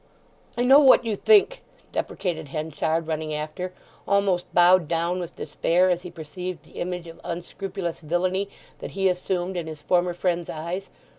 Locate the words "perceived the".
6.09-6.79